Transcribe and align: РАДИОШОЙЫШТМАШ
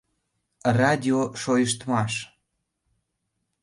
РАДИОШОЙЫШТМАШ 0.77 2.13